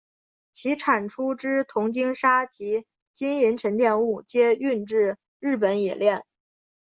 [0.51, 6.25] 其产出之铜精砂及金银沉淀物皆运至日本冶炼。